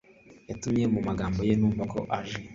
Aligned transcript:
yatumye 0.49 0.83
mumagambo 0.93 1.39
ye 1.47 1.53
numva 1.59 1.83
ko 1.93 1.99
aje 2.17 2.37